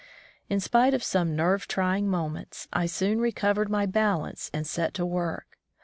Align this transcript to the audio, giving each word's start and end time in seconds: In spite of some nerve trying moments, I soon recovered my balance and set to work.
In 0.49 0.59
spite 0.59 0.95
of 0.95 1.03
some 1.03 1.35
nerve 1.35 1.67
trying 1.67 2.09
moments, 2.09 2.67
I 2.73 2.87
soon 2.87 3.21
recovered 3.21 3.69
my 3.69 3.85
balance 3.85 4.49
and 4.51 4.65
set 4.65 4.95
to 4.95 5.05
work. 5.05 5.59